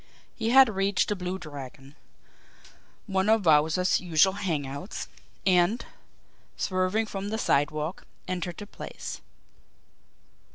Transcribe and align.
He 0.35 0.49
had 0.49 0.67
reached 0.67 1.09
the 1.09 1.15
Blue 1.15 1.37
Dragon, 1.37 1.95
one 3.05 3.29
of 3.29 3.45
Wowzer's 3.45 3.99
usual 4.01 4.33
hang 4.33 4.65
outs, 4.65 5.07
and, 5.45 5.85
swerving 6.57 7.05
from 7.05 7.29
the 7.29 7.37
sidewalk, 7.37 8.07
entered 8.27 8.57
the 8.57 8.65
place. 8.65 9.21